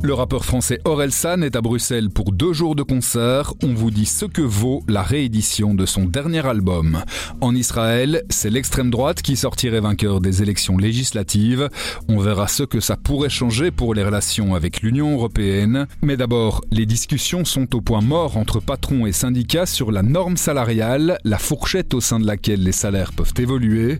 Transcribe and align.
Le 0.00 0.14
rappeur 0.14 0.44
français 0.44 0.78
Orelsan 0.84 1.42
est 1.42 1.56
à 1.56 1.60
Bruxelles 1.60 2.08
pour 2.08 2.30
deux 2.30 2.52
jours 2.52 2.76
de 2.76 2.84
concert. 2.84 3.52
On 3.64 3.74
vous 3.74 3.90
dit 3.90 4.06
ce 4.06 4.26
que 4.26 4.42
vaut 4.42 4.84
la 4.86 5.02
réédition 5.02 5.74
de 5.74 5.86
son 5.86 6.04
dernier 6.04 6.46
album. 6.46 7.02
En 7.40 7.52
Israël, 7.52 8.22
c'est 8.30 8.48
l'extrême 8.48 8.90
droite 8.90 9.22
qui 9.22 9.34
sortirait 9.34 9.80
vainqueur 9.80 10.20
des 10.20 10.40
élections 10.40 10.78
législatives. 10.78 11.68
On 12.08 12.18
verra 12.20 12.46
ce 12.46 12.62
que 12.62 12.78
ça 12.78 12.96
pourrait 12.96 13.28
changer 13.28 13.72
pour 13.72 13.92
les 13.92 14.04
relations 14.04 14.54
avec 14.54 14.82
l'Union 14.82 15.14
européenne. 15.14 15.88
Mais 16.00 16.16
d'abord, 16.16 16.60
les 16.70 16.86
discussions 16.86 17.44
sont 17.44 17.74
au 17.74 17.80
point 17.80 18.00
mort 18.00 18.36
entre 18.36 18.60
patrons 18.60 19.04
et 19.04 19.12
syndicats 19.12 19.66
sur 19.66 19.90
la 19.90 20.04
norme 20.04 20.36
salariale, 20.36 21.18
la 21.24 21.38
fourchette 21.38 21.92
au 21.92 22.00
sein 22.00 22.20
de 22.20 22.26
laquelle 22.26 22.62
les 22.62 22.70
salaires 22.70 23.12
peuvent 23.12 23.34
évoluer. 23.36 23.98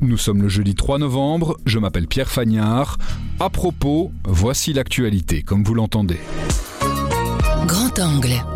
Nous 0.00 0.18
sommes 0.18 0.42
le 0.42 0.48
jeudi 0.48 0.74
3 0.74 0.98
novembre, 0.98 1.56
je 1.64 1.78
m'appelle 1.78 2.06
Pierre 2.06 2.30
Fagnard. 2.30 2.98
À 3.40 3.50
propos, 3.50 4.12
voici 4.24 4.72
l'actualité, 4.72 5.42
comme 5.42 5.64
vous 5.64 5.74
l'entendez. 5.74 6.20
Grand 7.66 7.98
angle. 7.98 8.55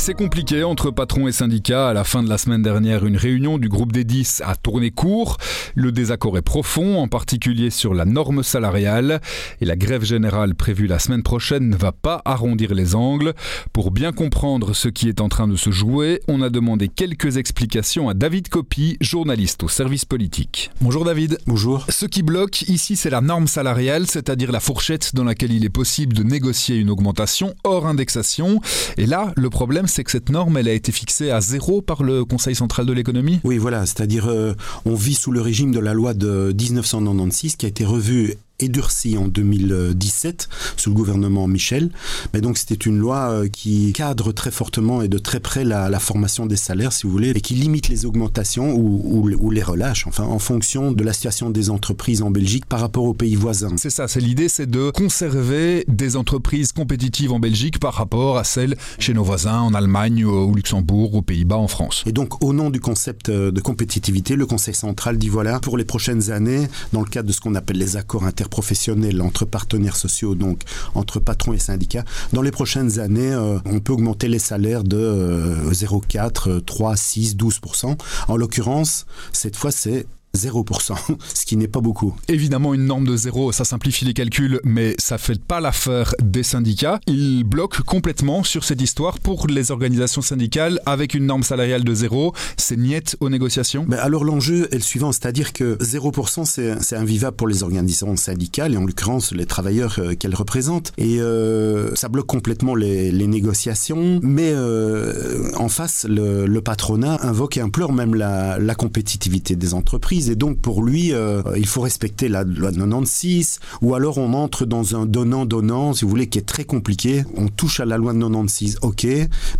C'est 0.00 0.14
compliqué 0.14 0.62
entre 0.62 0.90
patrons 0.90 1.26
et 1.26 1.32
syndicats. 1.32 1.88
À 1.88 1.92
la 1.92 2.04
fin 2.04 2.22
de 2.22 2.30
la 2.30 2.38
semaine 2.38 2.62
dernière, 2.62 3.04
une 3.04 3.16
réunion 3.16 3.58
du 3.58 3.68
groupe 3.68 3.92
des 3.92 4.04
10 4.04 4.42
a 4.46 4.54
tourné 4.54 4.90
court. 4.90 5.36
Le 5.74 5.92
désaccord 5.92 6.38
est 6.38 6.42
profond, 6.42 6.98
en 6.98 7.08
particulier 7.08 7.68
sur 7.68 7.92
la 7.94 8.04
norme 8.04 8.42
salariale. 8.42 9.20
Et 9.60 9.66
la 9.66 9.76
grève 9.76 10.04
générale 10.04 10.54
prévue 10.54 10.86
la 10.86 10.98
semaine 10.98 11.22
prochaine 11.22 11.68
ne 11.68 11.76
va 11.76 11.92
pas 11.92 12.22
arrondir 12.24 12.74
les 12.74 12.94
angles. 12.94 13.34
Pour 13.72 13.90
bien 13.90 14.12
comprendre 14.12 14.72
ce 14.74 14.88
qui 14.88 15.08
est 15.08 15.20
en 15.20 15.28
train 15.28 15.48
de 15.48 15.56
se 15.56 15.70
jouer, 15.70 16.20
on 16.28 16.40
a 16.42 16.48
demandé 16.48 16.88
quelques 16.88 17.36
explications 17.36 18.08
à 18.08 18.14
David 18.14 18.48
Copy, 18.48 18.96
journaliste 19.00 19.64
au 19.64 19.68
service 19.68 20.04
politique. 20.04 20.70
Bonjour 20.80 21.04
David. 21.04 21.38
Bonjour. 21.46 21.84
Ce 21.88 22.06
qui 22.06 22.22
bloque 22.22 22.62
ici, 22.62 22.94
c'est 22.96 23.10
la 23.10 23.20
norme 23.20 23.48
salariale, 23.48 24.06
c'est-à-dire 24.06 24.52
la 24.52 24.60
fourchette 24.60 25.14
dans 25.14 25.24
laquelle 25.24 25.52
il 25.52 25.64
est 25.64 25.70
possible 25.70 26.14
de 26.14 26.22
négocier 26.22 26.76
une 26.76 26.88
augmentation 26.88 27.52
hors 27.64 27.86
indexation. 27.86 28.60
Et 28.96 29.04
là, 29.04 29.32
le 29.36 29.50
problème, 29.50 29.87
c'est 29.88 30.04
que 30.04 30.10
cette 30.10 30.30
norme, 30.30 30.56
elle 30.56 30.68
a 30.68 30.72
été 30.72 30.92
fixée 30.92 31.30
à 31.30 31.40
zéro 31.40 31.82
par 31.82 32.02
le 32.02 32.24
Conseil 32.24 32.54
central 32.54 32.86
de 32.86 32.92
l'économie? 32.92 33.40
Oui, 33.44 33.58
voilà, 33.58 33.86
c'est-à-dire 33.86 34.28
euh, 34.28 34.54
on 34.84 34.94
vit 34.94 35.14
sous 35.14 35.32
le 35.32 35.40
régime 35.40 35.72
de 35.72 35.80
la 35.80 35.94
loi 35.94 36.14
de 36.14 36.54
1996 36.58 37.56
qui 37.56 37.66
a 37.66 37.68
été 37.68 37.84
revue 37.84 38.34
et 38.60 38.68
durci 38.68 39.16
en 39.16 39.28
2017 39.28 40.48
sous 40.76 40.90
le 40.90 40.94
gouvernement 40.94 41.46
Michel. 41.46 41.90
Mais 42.34 42.40
donc 42.40 42.58
c'était 42.58 42.74
une 42.74 42.98
loi 42.98 43.30
euh, 43.30 43.48
qui 43.48 43.92
cadre 43.92 44.32
très 44.32 44.50
fortement 44.50 45.02
et 45.02 45.08
de 45.08 45.18
très 45.18 45.40
près 45.40 45.64
la, 45.64 45.88
la, 45.88 46.00
formation 46.00 46.46
des 46.46 46.56
salaires, 46.56 46.92
si 46.92 47.06
vous 47.06 47.12
voulez, 47.12 47.30
et 47.30 47.40
qui 47.40 47.54
limite 47.54 47.88
les 47.88 48.06
augmentations 48.06 48.72
ou, 48.72 49.00
ou, 49.04 49.30
ou, 49.38 49.50
les 49.50 49.62
relâche, 49.62 50.06
enfin 50.06 50.24
en 50.24 50.38
fonction 50.38 50.92
de 50.92 51.04
la 51.04 51.12
situation 51.12 51.50
des 51.50 51.70
entreprises 51.70 52.22
en 52.22 52.30
Belgique 52.30 52.66
par 52.66 52.80
rapport 52.80 53.04
aux 53.04 53.14
pays 53.14 53.36
voisins. 53.36 53.74
C'est 53.76 53.90
ça, 53.90 54.08
c'est 54.08 54.20
l'idée, 54.20 54.48
c'est 54.48 54.68
de 54.68 54.90
conserver 54.90 55.84
des 55.88 56.16
entreprises 56.16 56.72
compétitives 56.72 57.32
en 57.32 57.40
Belgique 57.40 57.78
par 57.78 57.94
rapport 57.94 58.38
à 58.38 58.44
celles 58.44 58.76
chez 58.98 59.14
nos 59.14 59.24
voisins 59.24 59.60
en 59.60 59.74
Allemagne, 59.74 60.24
au 60.24 60.52
Luxembourg, 60.54 61.14
aux 61.14 61.22
Pays-Bas, 61.22 61.56
en 61.56 61.68
France. 61.68 62.02
Et 62.06 62.12
donc 62.12 62.42
au 62.42 62.52
nom 62.52 62.70
du 62.70 62.80
concept 62.80 63.28
euh, 63.28 63.50
de 63.50 63.60
compétitivité, 63.60 64.36
le 64.36 64.46
Conseil 64.46 64.74
central 64.74 65.18
dit 65.18 65.28
voilà, 65.28 65.60
pour 65.60 65.76
les 65.78 65.84
prochaines 65.84 66.30
années, 66.30 66.68
dans 66.92 67.00
le 67.00 67.06
cadre 67.06 67.28
de 67.28 67.32
ce 67.32 67.40
qu'on 67.40 67.54
appelle 67.54 67.78
les 67.78 67.96
accords 67.96 68.24
inter 68.24 68.47
professionnels 68.48 69.22
entre 69.22 69.44
partenaires 69.44 69.96
sociaux, 69.96 70.34
donc 70.34 70.62
entre 70.94 71.20
patrons 71.20 71.52
et 71.52 71.58
syndicats. 71.58 72.04
Dans 72.32 72.42
les 72.42 72.50
prochaines 72.50 72.98
années, 72.98 73.32
euh, 73.32 73.58
on 73.64 73.80
peut 73.80 73.92
augmenter 73.92 74.28
les 74.28 74.38
salaires 74.38 74.84
de 74.84 74.96
euh, 74.96 75.70
0,4, 75.70 76.64
3, 76.64 76.96
6, 76.96 77.36
12% 77.36 77.96
En 78.28 78.36
l'occurrence, 78.36 79.06
cette 79.32 79.56
fois, 79.56 79.70
c'est 79.70 80.06
0%, 80.38 80.94
ce 81.34 81.46
qui 81.46 81.56
n'est 81.56 81.68
pas 81.68 81.80
beaucoup. 81.80 82.14
Évidemment, 82.28 82.74
une 82.74 82.86
norme 82.86 83.06
de 83.06 83.16
zéro, 83.16 83.52
ça 83.52 83.64
simplifie 83.64 84.04
les 84.04 84.14
calculs, 84.14 84.60
mais 84.64 84.94
ça 84.98 85.16
ne 85.16 85.20
fait 85.20 85.40
pas 85.40 85.60
l'affaire 85.60 86.14
des 86.22 86.42
syndicats. 86.42 87.00
Ils 87.06 87.44
bloquent 87.44 87.82
complètement 87.84 88.42
sur 88.44 88.64
cette 88.64 88.80
histoire 88.80 89.18
pour 89.18 89.46
les 89.46 89.70
organisations 89.70 90.22
syndicales 90.22 90.80
avec 90.86 91.14
une 91.14 91.26
norme 91.26 91.42
salariale 91.42 91.84
de 91.84 91.94
zéro. 91.94 92.32
C'est 92.56 92.76
niette 92.76 93.16
aux 93.20 93.30
négociations? 93.30 93.84
Mais 93.88 93.96
Alors 93.96 94.24
l'enjeu 94.24 94.68
est 94.72 94.76
le 94.76 94.82
suivant, 94.82 95.12
c'est-à-dire 95.12 95.52
que 95.52 95.76
0% 95.80 96.44
c'est 96.44 96.96
invivable 96.96 97.36
pour 97.36 97.48
les 97.48 97.62
organisations 97.62 98.16
syndicales, 98.16 98.74
et 98.74 98.76
en 98.76 98.84
l'occurrence 98.84 99.32
les 99.32 99.46
travailleurs 99.46 99.96
euh, 99.98 100.14
qu'elles 100.14 100.34
représentent. 100.34 100.92
Et 100.98 101.20
euh, 101.20 101.94
ça 101.94 102.08
bloque 102.08 102.26
complètement 102.26 102.74
les, 102.74 103.10
les 103.10 103.26
négociations, 103.26 104.20
mais 104.22 104.52
euh, 104.52 105.50
en 105.56 105.68
face, 105.68 106.06
le, 106.08 106.46
le, 106.46 106.60
patronat 106.60 107.18
invoque 107.22 107.56
et 107.56 107.60
implore 107.60 107.92
même 107.92 108.14
la, 108.14 108.58
la 108.58 108.74
compétitivité 108.74 109.56
des 109.56 109.74
entreprises 109.74 110.27
et 110.28 110.36
donc 110.36 110.58
pour 110.58 110.82
lui, 110.82 111.12
euh, 111.12 111.42
il 111.56 111.66
faut 111.66 111.80
respecter 111.80 112.28
la 112.28 112.44
loi 112.44 112.70
de 112.70 112.76
96, 112.76 113.60
ou 113.82 113.94
alors 113.94 114.18
on 114.18 114.32
entre 114.34 114.66
dans 114.66 114.96
un 114.96 115.06
donnant-donnant, 115.06 115.94
si 115.94 116.04
vous 116.04 116.10
voulez, 116.10 116.28
qui 116.28 116.38
est 116.38 116.46
très 116.46 116.64
compliqué. 116.64 117.24
On 117.36 117.48
touche 117.48 117.80
à 117.80 117.84
la 117.84 117.96
loi 117.96 118.12
de 118.12 118.18
96, 118.18 118.78
ok, 118.82 119.06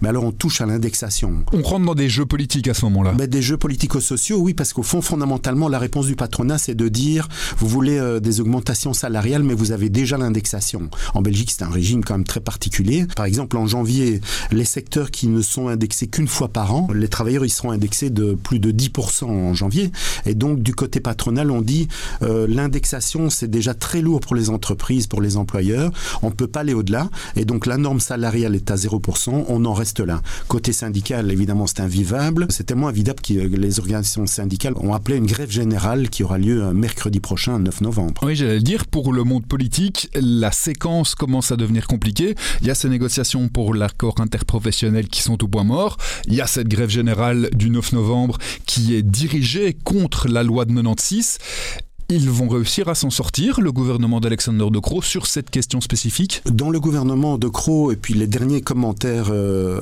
mais 0.01 0.09
alors 0.09 0.25
on 0.25 0.33
touche 0.33 0.61
à 0.61 0.67
l'indexation. 0.67 1.45
On 1.53 1.63
rentre 1.63 1.87
dans 1.87 1.95
des 1.95 2.09
jeux 2.09 2.27
politiques 2.27 2.69
à 2.69 2.75
ce 2.75 2.85
moment-là 2.87 3.15
Des 3.15 3.43
jeux 3.43 3.57
politico-sociaux, 3.57 4.39
oui, 4.39 4.55
parce 4.55 4.73
qu'au 4.73 4.83
fond, 4.83 5.03
fondamentalement, 5.03 5.69
la 5.69 5.79
réponse 5.79 6.07
du 6.07 6.17
patronat, 6.17 6.59
c'est 6.59 6.75
de 6.75 6.89
dire, 6.89 7.29
vous 7.59 7.69
voulez 7.69 7.99
euh, 7.99 8.21
des 8.21 8.41
augmentations 8.41 8.93
salariales, 8.93 9.43
mais 9.43 9.55
vous 9.55 9.73
avez 9.73 9.89
déjà 9.89 10.19
l'indexation. 10.19 10.91
En 11.15 11.23
Belgique, 11.23 11.51
c'est 11.51 11.65
un 11.65 11.71
régime 11.71 12.05
quand 12.05 12.15
même 12.15 12.25
très 12.25 12.41
particulier. 12.41 13.07
Par 13.17 13.27
exemple, 13.27 13.57
en 13.57 13.67
janvier, 13.67 14.21
les 14.51 14.65
secteurs 14.65 15.11
qui 15.11 15.29
ne 15.29 15.43
sont 15.43 15.69
indexés 15.69 16.09
qu'une 16.09 16.29
fois 16.29 16.49
par 16.49 16.75
an, 16.75 16.89
les 16.95 17.09
travailleurs, 17.09 17.45
ils 17.45 17.51
seront 17.51 17.71
indexés 17.71 18.11
de 18.11 18.35
plus 18.35 18.61
de 18.61 18.71
10% 18.71 19.25
en 19.25 19.55
janvier, 19.55 19.91
et 20.27 20.35
donc 20.35 20.58
du 20.59 20.75
côté 20.75 21.01
patronal, 21.01 21.51
on 21.51 21.63
dit 21.63 21.89
euh, 22.23 22.47
l'indexation, 22.49 23.31
c'est 23.31 23.49
déjà 23.49 23.75
très 23.75 24.01
lourd 24.01 24.21
pour 24.21 24.35
les 24.35 24.51
entreprises, 24.51 25.07
pour 25.07 25.21
les 25.21 25.37
employeurs. 25.37 25.91
On 26.23 26.29
ne 26.29 26.35
peut 26.35 26.47
pas 26.47 26.61
aller 26.61 26.75
au-delà. 26.75 27.09
Et 27.37 27.45
donc 27.45 27.67
la 27.67 27.77
norme 27.77 28.01
salariale 28.01 28.55
est 28.55 28.71
à 28.71 28.77
0%. 28.77 29.45
On 29.49 29.65
en 29.65 29.73
reste 29.73 30.01
là. 30.01 30.23
Côté 30.49 30.73
syndical, 30.73 31.31
évidemment, 31.31 31.67
c'est 31.67 31.81
invivable. 31.81 32.47
C'est 32.51 32.65
tellement 32.65 32.89
invivable 32.89 33.21
que 33.21 33.33
les 33.35 33.79
organisations 33.79 34.27
syndicales 34.27 34.75
ont 34.77 34.93
appelé 34.93 35.17
une 35.17 35.27
grève 35.27 35.51
générale 35.51 36.09
qui 36.11 36.23
aura 36.23 36.39
lieu 36.39 36.73
mercredi 36.73 37.21
prochain, 37.21 37.59
9 37.59 37.81
novembre. 37.83 38.21
Oui, 38.23 38.37
j'allais 38.37 38.61
dire, 38.61 38.87
pour 38.87 39.13
le 39.13 39.25
monde 39.25 39.47
politique, 39.47 40.11
la 40.15 40.53
séquence 40.53 41.15
commence 41.15 41.53
à 41.53 41.57
devenir 41.57 41.87
compliquée. 41.87 42.35
Il 42.61 42.67
y 42.67 42.71
a 42.71 42.75
ces 42.75 42.89
négociations 42.89 43.49
pour 43.49 43.75
l'accord 43.75 44.17
interprofessionnel 44.21 45.09
qui 45.09 45.23
sont 45.23 45.43
au 45.43 45.49
point 45.49 45.65
mort. 45.65 45.97
Il 46.27 46.35
y 46.35 46.41
a 46.41 46.47
cette 46.47 46.69
grève 46.69 46.91
générale 46.91 47.49
du 47.55 47.71
9 47.71 47.93
novembre 47.93 48.39
qui 48.67 48.95
est 48.95 49.03
dirigée 49.03 49.77
contre 49.85 50.29
la 50.29 50.43
loi 50.49 50.65
de 50.67 50.73
96 50.73 51.39
ils 52.11 52.31
vont 52.31 52.49
réussir 52.49 52.89
à 52.89 52.95
s'en 52.95 53.11
sortir, 53.11 53.61
le 53.61 53.71
gouvernement 53.71 54.19
d'Alexander 54.19 54.71
De 54.71 54.79
Croo, 54.79 55.03
sur 55.03 55.27
cette 55.27 55.51
question 55.51 55.83
spécifique 55.83 56.41
Dans 56.47 56.71
le 56.71 56.81
gouvernement 56.81 57.37
De 57.37 57.49
Croo, 57.49 57.93
et 57.93 57.97
puis 57.97 58.15
les 58.15 58.27
derniers 58.27 58.63
commentaires 58.63 59.27
euh, 59.29 59.79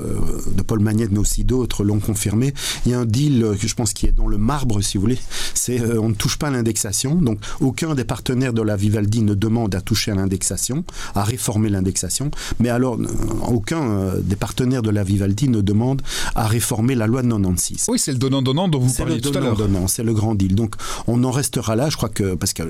de 0.57 0.63
Paul 0.63 0.81
Magnette, 0.81 1.13
mais 1.13 1.21
aussi 1.21 1.45
d'autres, 1.45 1.85
l'ont 1.85 2.01
confirmé, 2.01 2.53
il 2.85 2.91
y 2.91 2.95
a 2.97 2.99
un 2.99 3.05
deal 3.05 3.47
que 3.61 3.69
je 3.69 3.75
pense 3.77 3.93
qui 3.93 4.07
est 4.07 4.13
dans 4.13 4.27
le 4.27 4.39
marbre, 4.39 4.81
si 4.81 4.97
vous 4.97 5.03
voulez, 5.03 5.19
c'est 5.55 5.81
euh, 5.81 6.01
on 6.01 6.09
ne 6.09 6.15
touche 6.15 6.37
pas 6.37 6.49
à 6.49 6.51
l'indexation, 6.51 7.15
donc 7.15 7.39
aucun 7.61 7.95
des 7.95 8.05
partenaires 8.05 8.53
de 8.53 8.63
la 8.63 8.75
Vivaldi 8.75 9.23
ne 9.23 9.35
demande 9.35 9.77
à 9.77 9.81
toucher 9.81 10.11
à 10.11 10.17
l'indexation, 10.17 10.83
à 11.15 11.23
réformer 11.23 11.69
l'indexation, 11.69 12.33
mais 12.59 12.71
alors 12.71 12.99
aucun 13.47 13.89
euh, 13.89 14.21
des 14.21 14.35
partenaires 14.35 14.83
de 14.83 14.91
la 14.91 15.05
Vivaldi 15.05 15.49
ne 15.49 15.61
demande 15.61 16.03
à 16.35 16.49
réformer 16.49 16.97
la 16.97 17.07
loi 17.07 17.23
de 17.23 17.29
96. 17.29 17.87
Oui, 17.89 18.01
c'est 18.01 18.11
le 18.11 18.19
donnant-donnant 18.19 18.67
dont 18.67 18.81
vous 18.81 18.93
parliez 18.93 19.21
tout 19.21 19.31
à 19.33 19.41
l'heure. 19.41 19.57
C'est 19.87 20.03
le 20.03 20.13
grand 20.13 20.35
deal. 20.35 20.57
Donc 20.57 20.75
on 21.07 21.23
en 21.23 21.31
restera 21.31 21.77
là, 21.77 21.89
je 21.89 21.97
crois 21.97 22.09
que 22.09 22.16
que, 22.17 22.35
parce 22.35 22.53
que 22.53 22.63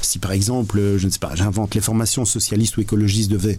si 0.00 0.18
par 0.18 0.32
exemple, 0.32 0.80
je 0.96 1.06
ne 1.06 1.10
sais 1.10 1.18
pas, 1.18 1.34
j'invente, 1.34 1.74
les 1.74 1.80
formations 1.80 2.24
socialistes 2.24 2.76
ou 2.76 2.80
écologistes 2.80 3.30
devaient 3.30 3.58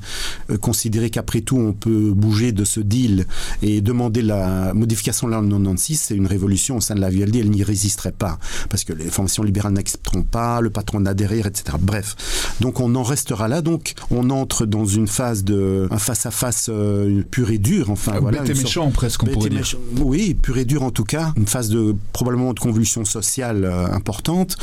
euh, 0.49 0.57
considérer 0.57 1.09
qu'après 1.09 1.41
tout 1.41 1.57
on 1.57 1.73
peut 1.73 2.11
bouger 2.13 2.51
de 2.51 2.63
ce 2.63 2.79
deal 2.79 3.25
et 3.61 3.81
demander 3.81 4.21
la 4.21 4.73
modification 4.73 5.27
de 5.27 5.33
la 5.33 5.41
96, 5.41 5.99
c'est 5.99 6.15
une 6.15 6.27
révolution 6.27 6.77
au 6.77 6.81
sein 6.81 6.95
de 6.95 7.01
la 7.01 7.09
VLD, 7.09 7.37
elle 7.37 7.49
n'y 7.49 7.63
résisterait 7.63 8.11
pas, 8.11 8.39
parce 8.69 8.83
que 8.83 8.93
les 8.93 9.05
formations 9.05 9.43
libérales 9.43 9.73
n'accepteront 9.73 10.23
pas, 10.23 10.61
le 10.61 10.69
patronat 10.69 11.13
derrière, 11.13 11.45
etc. 11.45 11.77
Bref, 11.79 12.15
donc 12.61 12.79
on 12.79 12.95
en 12.95 13.03
restera 13.03 13.47
là, 13.47 13.61
donc 13.61 13.93
on 14.09 14.29
entre 14.29 14.65
dans 14.65 14.85
une 14.85 15.07
phase 15.07 15.43
de 15.43 15.87
un 15.91 15.97
face 15.97 16.25
à 16.25 16.31
face 16.31 16.67
euh, 16.69 17.23
pur 17.29 17.51
et 17.51 17.57
dur, 17.57 17.89
enfin 17.89 18.15
euh, 18.15 18.19
voilà, 18.19 18.41
bête 18.41 18.57
et 18.57 18.61
méchant 18.61 18.89
presque 18.91 19.23
on 19.23 19.27
pourrait 19.27 19.49
dire. 19.49 19.59
Méchant, 19.59 19.77
oui, 19.99 20.33
pur 20.33 20.57
et 20.57 20.65
dur 20.65 20.83
en 20.83 20.91
tout 20.91 21.03
cas, 21.03 21.33
une 21.35 21.47
phase 21.47 21.69
de 21.69 21.95
probablement 22.13 22.53
de 22.53 22.59
convulsion 22.59 23.05
sociale 23.05 23.65
euh, 23.65 23.87
importante, 23.87 24.57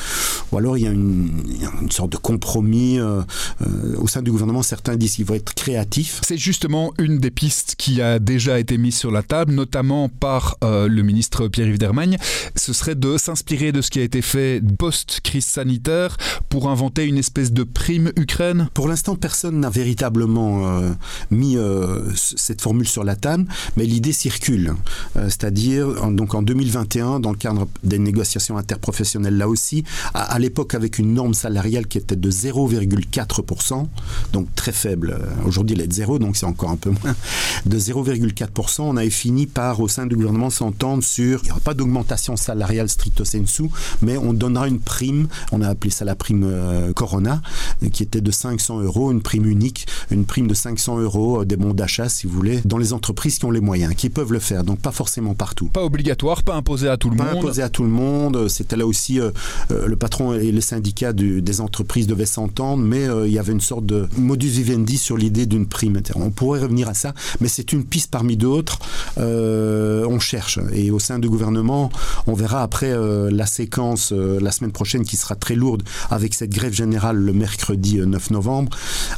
ou 0.53 0.59
alors 0.59 0.70
alors 0.71 0.79
il 0.79 0.85
y 0.85 0.87
a 0.87 0.91
une, 0.93 1.31
une 1.83 1.91
sorte 1.91 2.13
de 2.13 2.17
compromis 2.17 2.99
euh, 3.01 3.23
euh, 3.63 3.97
au 3.99 4.07
sein 4.07 4.23
du 4.23 4.31
gouvernement. 4.31 4.63
Certains 4.63 4.97
disent 4.97 5.17
qu'il 5.17 5.25
va 5.25 5.35
être 5.37 5.53
créatif. 5.55 6.21
C'est 6.25 6.37
justement 6.37 6.93
une 6.99 7.19
des 7.19 7.31
pistes 7.33 7.75
qui 7.77 8.01
a 8.01 8.19
déjà 8.21 8.61
été 8.61 8.79
mise 8.79 8.95
sur 8.95 9.11
la 9.11 9.23
table, 9.25 9.53
notamment 9.53 10.09
par 10.09 10.57
euh, 10.63 10.87
le 10.87 11.03
ministre 11.03 11.49
Pierre-Yves 11.49 11.79
Dermagne. 11.79 12.19
Ce 12.55 12.73
serait 12.73 12.95
de 12.95 13.17
s'inspirer 13.19 13.73
de 13.73 13.81
ce 13.81 13.91
qui 13.91 13.99
a 13.99 14.03
été 14.03 14.23
fait 14.23 14.63
post-crise 14.79 15.45
sanitaire 15.45 16.17
pour 16.49 16.69
inventer 16.71 17.05
une 17.05 17.19
espèce 17.19 17.53
de 17.53 17.65
prime 17.65 18.13
Ukraine. 18.17 18.69
Pour 18.75 18.87
l'instant, 18.87 19.17
personne 19.17 19.59
n'a 19.61 19.71
véritablement 19.71 20.81
mis 21.31 21.57
cette 22.15 22.61
formule 22.61 22.87
sur 22.89 23.03
la 23.05 23.17
table, 23.17 23.47
mais 23.77 23.85
l'idée 23.87 24.13
circule. 24.13 24.75
C'est-à-dire, 25.15 25.89
en- 26.03 26.11
donc 26.13 26.35
en 26.35 26.43
2021, 26.43 27.21
dans 27.21 27.31
le 27.33 27.37
cadre 27.37 27.67
des 27.83 27.99
négociations 27.99 28.57
interprofessionnelles, 28.57 29.37
là 29.37 29.49
aussi, 29.49 29.85
à, 30.15 30.23
à 30.35 30.39
l'époque 30.39 30.60
avec 30.75 30.99
une 30.99 31.15
norme 31.15 31.35
salariale 31.35 31.87
qui 31.87 31.99
était 31.99 32.17
de 32.17 32.31
0,4%, 32.31 33.87
donc 34.33 34.55
très 34.55 34.73
faible. 34.73 35.19
Aujourd'hui, 35.47 35.77
elle 35.77 35.85
est 35.85 35.89
de 35.89 35.93
0, 35.93 36.19
donc 36.19 36.37
c'est 36.37 36.47
encore 36.47 36.71
un 36.71 36.77
peu 36.77 36.91
moins. 36.91 37.15
De 37.67 37.79
0,4%, 37.79 38.83
on 38.83 38.97
avait 38.97 39.11
fini 39.11 39.47
par, 39.47 39.81
au 39.81 39.89
sein 39.89 40.07
du 40.07 40.17
gouvernement, 40.17 40.51
s'entendre 40.51 41.03
sur, 41.03 41.41
il 41.43 41.47
n'y 41.47 41.51
aura 41.51 41.61
pas 41.61 41.75
d'augmentation 41.75 42.37
salariale 42.37 42.89
stricto 42.89 43.25
sensu, 43.25 43.65
mais 44.03 44.17
on 44.17 44.33
donnera 44.33 44.69
une 44.69 44.81
prime, 44.81 45.29
on 45.53 45.63
a 45.63 45.69
appelé 45.69 45.91
ça 45.91 46.05
la 46.05 46.15
prime 46.15 46.45
euh, 46.45 46.93
Corona, 46.93 47.43
qui 47.93 48.03
était 48.03 48.21
de 48.21 48.31
500 48.31 48.81
euros, 48.81 49.11
une 49.13 49.23
prime 49.23 49.47
unique, 49.47 49.87
une 50.11 50.25
prime 50.25 50.47
de 50.47 50.55
500 50.55 50.99
euros, 51.01 51.43
euh, 51.43 51.45
des 51.45 51.57
bons 51.57 51.75
d'achat, 51.75 52.09
si 52.09 52.27
vous 52.27 52.33
voulez, 52.35 52.61
dans 52.65 52.79
les 52.79 52.93
entreprises 52.93 53.39
qui 53.39 53.45
ont 53.45 53.51
les 53.51 53.61
moyens, 53.61 53.95
qui 53.95 54.11
peuvent 54.11 54.33
le 54.33 54.39
faire, 54.39 54.65
donc 54.65 54.81
pas 54.81 54.93
forcément 54.93 55.35
partout. 55.35 55.67
Pas 55.67 55.83
obligatoire, 55.85 56.43
pas 56.43 56.55
imposé 56.55 56.89
à 56.89 56.97
tout 56.97 57.11
le 57.11 57.17
Pas 57.17 57.25
monde. 57.25 57.39
imposé 57.39 57.63
à 57.63 57.69
tout 57.69 57.83
le 57.83 57.89
monde. 57.89 58.49
C'était 58.49 58.77
là 58.77 58.87
aussi 58.87 59.21
euh, 59.21 59.31
euh, 59.71 59.87
le 59.87 59.97
patron 59.97 60.35
et 60.35 60.50
les 60.53 60.61
syndicats 60.61 61.13
du- 61.13 61.43
des 61.43 61.61
entreprises 61.61 62.07
devaient 62.07 62.27
s'entendre, 62.27 62.83
mais 62.83 63.09
euh, 63.09 63.27
il 63.27 63.33
y 63.33 63.39
avait 63.39 63.53
une 63.53 63.61
sorte 63.61 63.87
de 63.87 64.09
modus 64.17 64.49
vivendi 64.49 64.99
sur 64.99 65.17
l'idée 65.17 65.47
d'une 65.47 65.67
prime. 65.67 66.01
On 66.15 66.31
pourrait 66.31 66.61
revenir 66.61 66.89
à 66.89 66.95
ça, 66.95 67.15
mais 67.41 67.49
c'est 67.49 67.73
une 67.73 67.85
piste 67.85 68.11
parmi 68.11 68.37
d'autres. 68.37 68.79
Euh, 69.19 70.07
on 70.09 70.19
cherche 70.19 70.59
et 70.73 70.91
au 70.91 70.99
sein 70.99 71.19
du 71.19 71.29
gouvernement, 71.29 71.91
on 72.27 72.35
verra 72.35 72.63
après 72.63 72.91
euh, 72.91 73.31
la 73.31 73.47
séquence 73.47 74.13
la 74.13 74.51
semaine 74.51 74.73
prochaine 74.73 75.05
qui 75.05 75.17
sera 75.17 75.35
très 75.35 75.55
lourde 75.55 75.83
avec 76.11 76.35
cette 76.35 76.51
grève 76.51 76.73
générale 76.73 77.17
le 77.17 77.33
mercredi 77.33 77.99
euh, 77.99 78.07
9 78.07 78.31
novembre. 78.31 78.71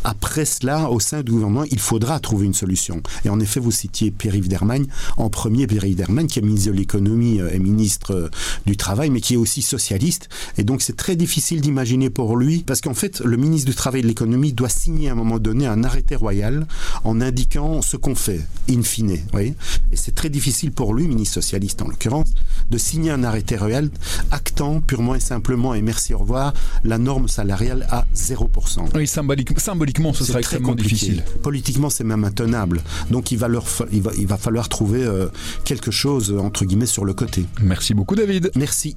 Après 0.05 0.45
cela, 0.45 0.91
au 0.91 1.01
sein 1.01 1.23
du 1.23 1.33
gouvernement, 1.33 1.65
il 1.71 1.79
faudra 1.79 2.19
trouver 2.21 2.47
une 2.47 2.55
solution. 2.55 3.03
Et 3.25 3.29
en 3.29 3.39
effet, 3.41 3.61
vous 3.61 3.71
citiez 3.71 4.11
Pierre-Yves 4.11 4.49
Dermagne. 4.49 4.87
En 5.17 5.29
premier, 5.31 5.67
Pierre-Yves 5.67 5.97
Dermagne, 5.97 6.27
qui 6.27 6.39
est 6.39 6.43
ministre 6.43 6.71
de 6.73 6.77
l'économie 6.77 7.41
et 7.53 7.59
ministre 7.59 8.31
du 8.67 8.77
travail, 8.77 9.11
mais 9.11 9.21
qui 9.21 9.35
est 9.35 9.37
aussi 9.37 9.63
socialiste. 9.63 10.29
Et 10.59 10.65
donc, 10.65 10.83
c'est 10.83 10.97
très 10.97 11.12
difficile 11.17 11.61
d'imaginer 11.61 12.11
pour 12.11 12.37
lui, 12.37 12.63
parce 12.67 12.81
qu'en 12.81 12.95
fait, 12.95 13.21
le 13.21 13.37
ministre 13.37 13.69
du 13.71 13.75
travail 13.77 14.01
et 14.01 14.03
de 14.03 14.09
l'économie 14.09 14.53
doit 14.53 14.69
signer 14.69 15.09
à 15.09 15.13
un 15.13 15.15
moment 15.15 15.39
donné 15.39 15.67
un 15.67 15.85
arrêté 15.85 16.15
royal 16.17 16.67
en 17.05 17.21
indiquant 17.21 17.83
ce 17.83 17.97
qu'on 17.97 18.15
fait, 18.15 18.41
in 18.71 18.83
fine. 18.83 19.19
voyez 19.33 19.55
et 19.91 19.97
c'est 19.97 20.15
très 20.15 20.31
difficile 20.31 20.73
pour 20.73 20.95
lui, 20.95 21.07
ministre 21.07 21.35
socialiste 21.35 21.83
en 21.83 21.89
l'occurrence, 21.89 22.31
de 22.71 22.79
signer 22.79 23.11
un 23.11 23.25
arrêté 23.25 23.57
royal 23.57 23.91
actant 24.31 24.81
purement 24.81 25.15
et 25.15 25.21
simplement, 25.21 25.75
et 25.75 25.83
merci, 25.83 26.15
au 26.15 26.19
revoir, 26.19 26.55
la 26.85 26.99
norme 26.99 27.29
salariale 27.29 27.87
à 27.91 28.07
0%. 28.15 28.87
Oui, 28.95 29.07
symbolique- 29.07 29.59
symboliquement, 29.61 30.13
ce 30.13 30.25
sera 30.25 30.35
très 30.35 30.41
extrêmement 30.41 30.69
compliqué. 30.71 30.91
difficile. 30.95 31.25
Politiquement, 31.43 31.91
c'est 31.91 32.05
même 32.05 32.25
intenable. 32.25 32.83
Donc, 33.11 33.31
il 33.33 33.39
va, 33.39 33.49
leur 33.49 33.65
il 33.93 34.03
va, 34.03 34.13
il 34.17 34.27
va 34.27 34.37
falloir 34.37 34.69
trouver 34.69 35.03
euh, 35.05 35.29
quelque 35.65 35.91
chose, 35.91 36.35
entre 36.39 36.65
guillemets, 36.65 36.87
sur 36.87 37.05
le 37.05 37.13
côté. 37.15 37.45
Merci 37.61 37.95
beaucoup, 37.95 38.15
David. 38.15 38.51
Merci. 38.57 38.97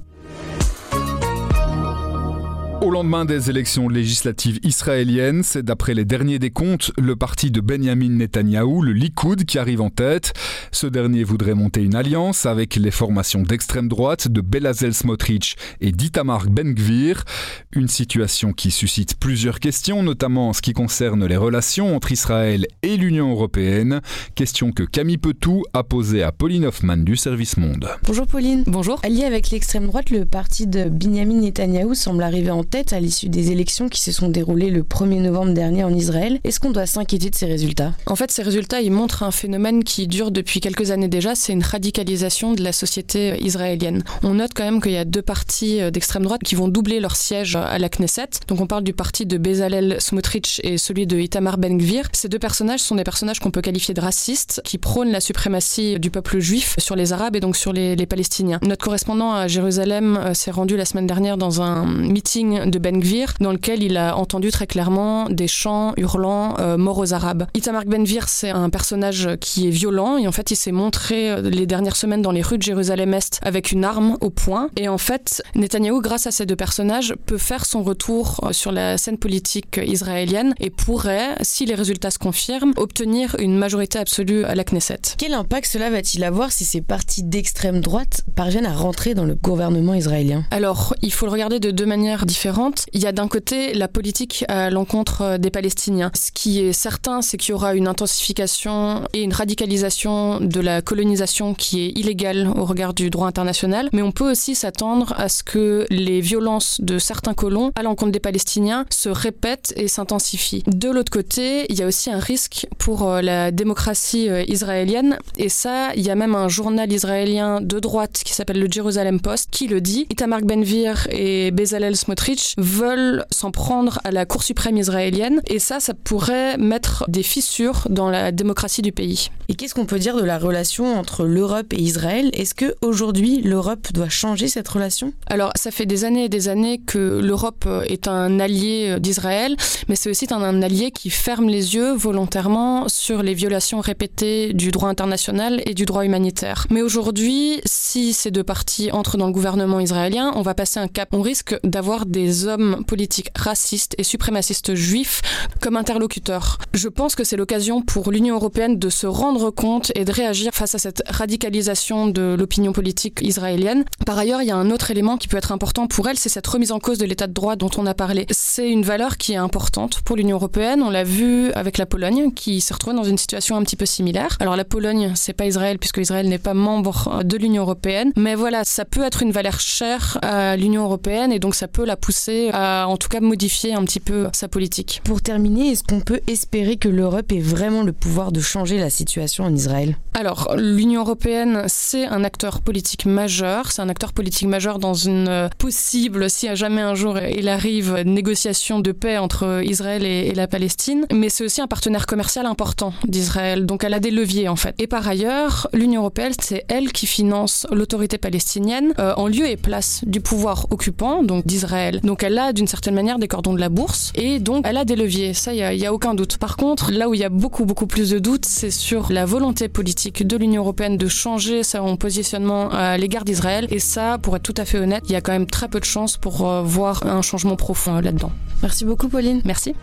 Au 2.86 2.90
lendemain 2.90 3.24
des 3.24 3.50
élections 3.50 3.88
législatives 3.88 4.60
israéliennes, 4.62 5.42
c'est 5.42 5.64
d'après 5.64 5.92
les 5.92 6.04
derniers 6.04 6.38
décomptes 6.38 6.92
le 6.96 7.16
parti 7.16 7.50
de 7.50 7.60
Benjamin 7.60 8.10
Netanyahou, 8.10 8.80
le 8.80 8.92
Likoud, 8.92 9.44
qui 9.44 9.58
arrive 9.58 9.80
en 9.80 9.90
tête. 9.90 10.34
Ce 10.70 10.86
dernier 10.86 11.24
voudrait 11.24 11.56
monter 11.56 11.82
une 11.82 11.96
alliance 11.96 12.46
avec 12.46 12.76
les 12.76 12.92
formations 12.92 13.42
d'extrême 13.42 13.88
droite 13.88 14.28
de 14.28 14.40
Belazel 14.40 14.94
Smotrich 14.94 15.56
et 15.80 15.90
d'Itamar 15.90 16.46
Ben-Gvir. 16.48 17.24
Une 17.72 17.88
situation 17.88 18.52
qui 18.52 18.70
suscite 18.70 19.16
plusieurs 19.18 19.58
questions, 19.58 20.04
notamment 20.04 20.50
en 20.50 20.52
ce 20.52 20.62
qui 20.62 20.72
concerne 20.72 21.26
les 21.26 21.36
relations 21.36 21.96
entre 21.96 22.12
Israël 22.12 22.68
et 22.84 22.96
l'Union 22.96 23.32
européenne. 23.32 24.00
Question 24.36 24.70
que 24.70 24.84
Camille 24.84 25.18
Petou 25.18 25.64
a 25.72 25.82
posée 25.82 26.22
à 26.22 26.30
Pauline 26.30 26.66
Hoffman 26.66 26.98
du 26.98 27.16
Service 27.16 27.56
Monde. 27.56 27.88
Bonjour 28.04 28.28
Pauline. 28.28 28.62
Bonjour. 28.68 29.00
Allié 29.02 29.24
avec 29.24 29.50
l'extrême 29.50 29.88
droite, 29.88 30.10
le 30.10 30.24
parti 30.24 30.68
de 30.68 30.88
Benjamin 30.88 31.40
Netanyahou 31.40 31.94
semble 31.94 32.22
arriver 32.22 32.52
en 32.52 32.62
tête 32.62 32.75
à 32.92 33.00
l'issue 33.00 33.28
des 33.28 33.50
élections 33.50 33.88
qui 33.88 34.00
se 34.00 34.12
sont 34.12 34.28
déroulées 34.28 34.70
le 34.70 34.82
1er 34.82 35.20
novembre 35.20 35.52
dernier 35.52 35.84
en 35.84 35.94
Israël. 35.94 36.38
Est-ce 36.44 36.60
qu'on 36.60 36.70
doit 36.70 36.86
s'inquiéter 36.86 37.30
de 37.30 37.34
ces 37.34 37.46
résultats? 37.46 37.92
En 38.06 38.16
fait, 38.16 38.30
ces 38.30 38.42
résultats, 38.42 38.80
ils 38.80 38.92
montrent 38.92 39.22
un 39.22 39.30
phénomène 39.30 39.82
qui 39.82 40.06
dure 40.06 40.30
depuis 40.30 40.60
quelques 40.60 40.90
années 40.90 41.08
déjà, 41.08 41.34
c'est 41.34 41.52
une 41.52 41.62
radicalisation 41.62 42.52
de 42.52 42.62
la 42.62 42.72
société 42.72 43.42
israélienne. 43.42 44.04
On 44.22 44.34
note 44.34 44.52
quand 44.54 44.64
même 44.64 44.82
qu'il 44.82 44.92
y 44.92 44.96
a 44.96 45.04
deux 45.04 45.22
partis 45.22 45.80
euh, 45.80 45.90
d'extrême 45.90 46.24
droite 46.24 46.42
qui 46.44 46.54
vont 46.54 46.68
doubler 46.68 47.00
leur 47.00 47.16
siège 47.16 47.56
à 47.56 47.78
la 47.78 47.88
Knesset. 47.88 48.28
Donc 48.48 48.60
on 48.60 48.66
parle 48.66 48.84
du 48.84 48.92
parti 48.92 49.26
de 49.26 49.38
Bezalel 49.38 49.96
Smotrich 50.00 50.60
et 50.62 50.78
celui 50.78 51.06
de 51.06 51.18
Itamar 51.18 51.58
Ben-Gvir. 51.58 52.08
Ces 52.12 52.28
deux 52.28 52.38
personnages 52.38 52.80
sont 52.80 52.94
des 52.94 53.04
personnages 53.04 53.40
qu'on 53.40 53.50
peut 53.50 53.62
qualifier 53.62 53.94
de 53.94 54.00
racistes, 54.00 54.60
qui 54.64 54.78
prônent 54.78 55.10
la 55.10 55.20
suprématie 55.20 55.98
du 55.98 56.10
peuple 56.10 56.38
juif 56.40 56.74
sur 56.78 56.96
les 56.96 57.12
Arabes 57.12 57.36
et 57.36 57.40
donc 57.40 57.56
sur 57.56 57.72
les, 57.72 57.96
les 57.96 58.06
Palestiniens. 58.06 58.58
Notre 58.62 58.84
correspondant 58.84 59.32
à 59.32 59.48
Jérusalem 59.48 60.16
euh, 60.16 60.34
s'est 60.34 60.50
rendu 60.50 60.76
la 60.76 60.84
semaine 60.84 61.06
dernière 61.06 61.36
dans 61.36 61.62
un 61.62 61.86
meeting 61.86 62.55
de 62.64 62.78
Ben-Gvir 62.78 63.34
dans 63.40 63.52
lequel 63.52 63.82
il 63.82 63.96
a 63.96 64.16
entendu 64.16 64.50
très 64.50 64.66
clairement 64.66 65.28
des 65.28 65.48
chants 65.48 65.92
hurlant 65.96 66.56
euh, 66.58 66.76
mort 66.76 66.98
aux 66.98 67.12
Arabes. 67.12 67.46
Itamar 67.54 67.84
Ben-Gvir, 67.84 68.28
c'est 68.28 68.50
un 68.50 68.70
personnage 68.70 69.28
qui 69.40 69.68
est 69.68 69.70
violent 69.70 70.16
et 70.16 70.26
en 70.26 70.32
fait 70.32 70.50
il 70.50 70.56
s'est 70.56 70.72
montré 70.72 71.30
euh, 71.30 71.42
les 71.42 71.66
dernières 71.66 71.96
semaines 71.96 72.22
dans 72.22 72.30
les 72.30 72.42
rues 72.42 72.58
de 72.58 72.62
Jérusalem-Est 72.62 73.40
avec 73.42 73.72
une 73.72 73.84
arme 73.84 74.16
au 74.20 74.30
poing. 74.30 74.70
Et 74.76 74.88
en 74.88 74.98
fait, 74.98 75.42
Netanyahou, 75.54 76.00
grâce 76.00 76.26
à 76.26 76.30
ces 76.30 76.46
deux 76.46 76.56
personnages, 76.56 77.14
peut 77.26 77.38
faire 77.38 77.66
son 77.66 77.82
retour 77.82 78.40
euh, 78.42 78.52
sur 78.52 78.72
la 78.72 78.98
scène 78.98 79.18
politique 79.18 79.80
israélienne 79.84 80.54
et 80.60 80.70
pourrait, 80.70 81.36
si 81.42 81.66
les 81.66 81.74
résultats 81.74 82.10
se 82.10 82.18
confirment, 82.18 82.72
obtenir 82.76 83.36
une 83.38 83.56
majorité 83.56 83.98
absolue 83.98 84.44
à 84.44 84.54
la 84.54 84.64
Knesset. 84.64 85.00
Quel 85.18 85.34
impact 85.34 85.66
cela 85.66 85.90
va-t-il 85.90 86.24
avoir 86.24 86.52
si 86.52 86.64
ces 86.64 86.80
partis 86.80 87.22
d'extrême 87.22 87.80
droite 87.80 88.22
parviennent 88.34 88.66
à 88.66 88.72
rentrer 88.72 89.14
dans 89.14 89.24
le 89.24 89.34
gouvernement 89.34 89.94
israélien? 89.94 90.44
Alors, 90.50 90.94
il 91.02 91.12
faut 91.12 91.26
le 91.26 91.32
regarder 91.32 91.60
de 91.60 91.70
deux 91.70 91.86
manières 91.86 92.26
différentes. 92.26 92.45
Il 92.92 93.02
y 93.02 93.06
a 93.06 93.12
d'un 93.12 93.28
côté 93.28 93.74
la 93.74 93.88
politique 93.88 94.44
à 94.48 94.70
l'encontre 94.70 95.22
euh, 95.22 95.38
des 95.38 95.50
Palestiniens. 95.50 96.10
Ce 96.14 96.30
qui 96.30 96.60
est 96.60 96.72
certain, 96.72 97.20
c'est 97.22 97.36
qu'il 97.36 97.50
y 97.50 97.54
aura 97.54 97.74
une 97.74 97.88
intensification 97.88 99.02
et 99.12 99.22
une 99.22 99.32
radicalisation 99.32 100.40
de 100.40 100.60
la 100.60 100.80
colonisation 100.80 101.54
qui 101.54 101.86
est 101.86 101.98
illégale 101.98 102.48
au 102.56 102.64
regard 102.64 102.94
du 102.94 103.10
droit 103.10 103.26
international. 103.26 103.88
Mais 103.92 104.02
on 104.02 104.12
peut 104.12 104.30
aussi 104.30 104.54
s'attendre 104.54 105.12
à 105.16 105.28
ce 105.28 105.42
que 105.42 105.86
les 105.90 106.20
violences 106.20 106.80
de 106.80 106.98
certains 106.98 107.34
colons 107.34 107.72
à 107.74 107.82
l'encontre 107.82 108.12
des 108.12 108.20
Palestiniens 108.20 108.86
se 108.90 109.08
répètent 109.08 109.72
et 109.76 109.88
s'intensifient. 109.88 110.62
De 110.66 110.88
l'autre 110.88 111.10
côté, 111.10 111.66
il 111.68 111.78
y 111.78 111.82
a 111.82 111.86
aussi 111.86 112.10
un 112.10 112.20
risque 112.20 112.66
pour 112.78 113.08
euh, 113.08 113.22
la 113.22 113.50
démocratie 113.50 114.28
euh, 114.28 114.44
israélienne. 114.46 115.18
Et 115.36 115.48
ça, 115.48 115.94
il 115.96 116.02
y 116.02 116.10
a 116.10 116.14
même 116.14 116.34
un 116.34 116.48
journal 116.48 116.92
israélien 116.92 117.60
de 117.60 117.80
droite 117.80 118.22
qui 118.24 118.34
s'appelle 118.34 118.60
le 118.60 118.70
Jerusalem 118.70 119.20
Post 119.20 119.48
qui 119.50 119.66
le 119.66 119.80
dit. 119.80 120.06
Itamar 120.10 120.42
Ben-Gvir 120.42 121.08
et 121.10 121.50
Bezalel 121.50 121.96
Smotrich 121.96 122.35
veulent 122.58 123.24
s'en 123.30 123.50
prendre 123.50 124.00
à 124.04 124.10
la 124.10 124.26
Cour 124.26 124.42
suprême 124.42 124.76
israélienne. 124.76 125.40
Et 125.46 125.58
ça, 125.58 125.80
ça 125.80 125.94
pourrait 125.94 126.56
mettre 126.56 127.04
des 127.08 127.22
fissures 127.22 127.86
dans 127.90 128.10
la 128.10 128.32
démocratie 128.32 128.82
du 128.82 128.92
pays. 128.92 129.30
Et 129.48 129.54
qu'est-ce 129.54 129.74
qu'on 129.74 129.86
peut 129.86 129.98
dire 129.98 130.16
de 130.16 130.24
la 130.24 130.38
relation 130.38 130.98
entre 130.98 131.24
l'Europe 131.24 131.72
et 131.72 131.80
Israël? 131.80 132.30
Est-ce 132.32 132.54
que 132.54 132.74
aujourd'hui 132.82 133.40
l'Europe 133.42 133.92
doit 133.92 134.08
changer 134.08 134.48
cette 134.48 134.68
relation? 134.68 135.12
Alors, 135.26 135.52
ça 135.54 135.70
fait 135.70 135.86
des 135.86 136.04
années 136.04 136.24
et 136.24 136.28
des 136.28 136.48
années 136.48 136.80
que 136.84 137.20
l'Europe 137.20 137.68
est 137.88 138.08
un 138.08 138.40
allié 138.40 138.96
d'Israël, 138.98 139.56
mais 139.88 139.96
c'est 139.96 140.10
aussi 140.10 140.26
un, 140.30 140.42
un 140.42 140.62
allié 140.62 140.90
qui 140.90 141.10
ferme 141.10 141.48
les 141.48 141.74
yeux 141.74 141.92
volontairement 141.94 142.88
sur 142.88 143.22
les 143.22 143.34
violations 143.34 143.80
répétées 143.80 144.52
du 144.52 144.70
droit 144.70 144.88
international 144.88 145.62
et 145.66 145.74
du 145.74 145.84
droit 145.84 146.04
humanitaire. 146.04 146.66
Mais 146.70 146.82
aujourd'hui, 146.82 147.60
si 147.64 148.12
ces 148.12 148.30
deux 148.30 148.44
parties 148.44 148.90
entrent 148.90 149.16
dans 149.16 149.26
le 149.26 149.32
gouvernement 149.32 149.80
israélien, 149.80 150.32
on 150.34 150.42
va 150.42 150.54
passer 150.54 150.80
un 150.80 150.88
cap. 150.88 151.08
On 151.12 151.22
risque 151.22 151.56
d'avoir 151.62 152.06
des 152.06 152.25
hommes 152.46 152.84
politiques 152.86 153.30
racistes 153.36 153.94
et 153.98 154.02
suprémacistes 154.02 154.74
juifs 154.74 155.22
comme 155.60 155.76
interlocuteurs. 155.76 156.58
Je 156.74 156.88
pense 156.88 157.14
que 157.14 157.24
c'est 157.24 157.36
l'occasion 157.36 157.82
pour 157.82 158.10
l'Union 158.10 158.36
européenne 158.36 158.78
de 158.78 158.88
se 158.88 159.06
rendre 159.06 159.50
compte 159.50 159.92
et 159.94 160.04
de 160.04 160.12
réagir 160.12 160.52
face 160.52 160.74
à 160.74 160.78
cette 160.78 161.02
radicalisation 161.08 162.06
de 162.06 162.34
l'opinion 162.38 162.72
politique 162.72 163.20
israélienne. 163.22 163.84
Par 164.04 164.18
ailleurs, 164.18 164.42
il 164.42 164.48
y 164.48 164.50
a 164.50 164.56
un 164.56 164.70
autre 164.70 164.90
élément 164.90 165.16
qui 165.16 165.28
peut 165.28 165.36
être 165.36 165.52
important 165.52 165.86
pour 165.86 166.08
elle, 166.08 166.18
c'est 166.18 166.28
cette 166.28 166.46
remise 166.46 166.72
en 166.72 166.78
cause 166.78 166.98
de 166.98 167.06
l'état 167.06 167.26
de 167.26 167.32
droit 167.32 167.56
dont 167.56 167.70
on 167.76 167.86
a 167.86 167.94
parlé. 167.94 168.26
C'est 168.30 168.68
une 168.68 168.82
valeur 168.82 169.16
qui 169.16 169.32
est 169.32 169.36
importante 169.36 170.00
pour 170.02 170.16
l'Union 170.16 170.36
européenne. 170.36 170.82
On 170.82 170.90
l'a 170.90 171.04
vu 171.04 171.52
avec 171.52 171.78
la 171.78 171.86
Pologne, 171.86 172.32
qui 172.32 172.60
s'est 172.60 172.74
retrouvée 172.74 172.96
dans 172.96 173.04
une 173.04 173.18
situation 173.18 173.56
un 173.56 173.62
petit 173.62 173.76
peu 173.76 173.86
similaire. 173.86 174.36
Alors 174.40 174.56
la 174.56 174.64
Pologne, 174.64 175.12
c'est 175.14 175.32
pas 175.32 175.46
Israël, 175.46 175.78
puisque 175.78 175.98
Israël 175.98 176.28
n'est 176.28 176.38
pas 176.38 176.54
membre 176.54 177.22
de 177.24 177.36
l'Union 177.36 177.62
européenne. 177.62 178.12
Mais 178.16 178.34
voilà, 178.34 178.64
ça 178.64 178.84
peut 178.84 179.02
être 179.02 179.22
une 179.22 179.32
valeur 179.32 179.60
chère 179.60 180.18
à 180.22 180.56
l'Union 180.56 180.84
européenne, 180.84 181.32
et 181.32 181.38
donc 181.38 181.54
ça 181.54 181.68
peut 181.68 181.84
la 181.84 181.96
pousser 181.96 182.15
à 182.52 182.86
en 182.88 182.96
tout 182.96 183.08
cas 183.08 183.20
modifier 183.20 183.74
un 183.74 183.84
petit 183.84 184.00
peu 184.00 184.26
sa 184.32 184.48
politique. 184.48 185.00
Pour 185.04 185.22
terminer, 185.22 185.70
est-ce 185.70 185.84
qu'on 185.84 186.00
peut 186.00 186.20
espérer 186.26 186.76
que 186.76 186.88
l'Europe 186.88 187.32
ait 187.32 187.40
vraiment 187.40 187.82
le 187.82 187.92
pouvoir 187.92 188.32
de 188.32 188.40
changer 188.40 188.78
la 188.78 188.90
situation 188.90 189.44
en 189.44 189.54
Israël? 189.54 189.96
Alors, 190.14 190.54
l'Union 190.56 191.02
européenne, 191.02 191.64
c'est 191.66 192.06
un 192.06 192.24
acteur 192.24 192.62
politique 192.62 193.04
majeur. 193.04 193.70
C'est 193.70 193.82
un 193.82 193.88
acteur 193.88 194.12
politique 194.12 194.48
majeur 194.48 194.78
dans 194.78 194.94
une 194.94 195.50
possible, 195.58 196.30
si 196.30 196.48
à 196.48 196.54
jamais 196.54 196.80
un 196.80 196.94
jour 196.94 197.18
il 197.18 197.48
arrive, 197.48 197.96
négociation 198.04 198.80
de 198.80 198.92
paix 198.92 199.18
entre 199.18 199.62
Israël 199.62 200.04
et, 200.04 200.32
la 200.32 200.46
Palestine. 200.46 201.06
Mais 201.12 201.28
c'est 201.28 201.44
aussi 201.44 201.60
un 201.60 201.66
partenaire 201.66 202.06
commercial 202.06 202.46
important 202.46 202.92
d'Israël. 203.06 203.66
Donc 203.66 203.84
elle 203.84 203.94
a 203.94 204.00
des 204.00 204.10
leviers 204.10 204.48
en 204.48 204.56
fait. 204.56 204.74
Et 204.78 204.86
par 204.86 205.06
ailleurs, 205.06 205.68
l'Union 205.72 206.00
européenne, 206.00 206.32
c'est 206.40 206.64
elle 206.68 206.92
qui 206.92 207.06
finance 207.06 207.66
l'autorité 207.70 208.18
palestinienne 208.18 208.94
euh, 208.98 209.14
en 209.16 209.28
lieu 209.28 209.46
et 209.46 209.56
place 209.56 210.02
du 210.06 210.20
pouvoir 210.20 210.66
occupant, 210.70 211.22
donc 211.22 211.46
d'Israël. 211.46 212.00
Donc 212.06 212.22
elle 212.22 212.38
a 212.38 212.52
d'une 212.52 212.68
certaine 212.68 212.94
manière 212.94 213.18
des 213.18 213.26
cordons 213.26 213.52
de 213.52 213.58
la 213.58 213.68
bourse 213.68 214.12
et 214.14 214.38
donc 214.38 214.64
elle 214.64 214.76
a 214.76 214.84
des 214.84 214.94
leviers. 214.94 215.34
Ça, 215.34 215.52
il 215.52 215.76
n'y 215.76 215.84
a, 215.84 215.90
a 215.90 215.92
aucun 215.92 216.14
doute. 216.14 216.38
Par 216.38 216.56
contre, 216.56 216.92
là 216.92 217.08
où 217.08 217.14
il 217.14 217.20
y 217.20 217.24
a 217.24 217.28
beaucoup, 217.28 217.64
beaucoup 217.64 217.88
plus 217.88 218.10
de 218.10 218.20
doutes, 218.20 218.44
c'est 218.44 218.70
sur 218.70 219.10
la 219.10 219.26
volonté 219.26 219.68
politique 219.68 220.24
de 220.24 220.36
l'Union 220.36 220.62
européenne 220.62 220.96
de 220.96 221.08
changer 221.08 221.64
son 221.64 221.96
positionnement 221.96 222.70
à 222.70 222.96
l'égard 222.96 223.24
d'Israël. 223.24 223.66
Et 223.70 223.80
ça, 223.80 224.18
pour 224.18 224.36
être 224.36 224.44
tout 224.44 224.54
à 224.56 224.64
fait 224.64 224.78
honnête, 224.78 225.02
il 225.08 225.12
y 225.12 225.16
a 225.16 225.20
quand 225.20 225.32
même 225.32 225.46
très 225.46 225.66
peu 225.66 225.80
de 225.80 225.84
chances 225.84 226.16
pour 226.16 226.48
euh, 226.48 226.62
voir 226.62 227.04
un 227.06 227.22
changement 227.22 227.56
profond 227.56 227.96
euh, 227.96 228.00
là-dedans. 228.00 228.30
Merci 228.62 228.84
beaucoup, 228.84 229.08
Pauline. 229.08 229.42
Merci. 229.44 229.74